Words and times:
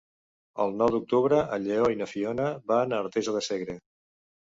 El 0.63 0.73
nou 0.79 0.89
d'octubre 0.95 1.43
en 1.59 1.63
Lleó 1.69 1.91
i 1.97 2.01
na 2.01 2.09
Fiona 2.17 2.51
van 2.75 2.91
a 3.01 3.07
Artesa 3.07 3.41
de 3.41 3.47
Segre. 3.53 3.83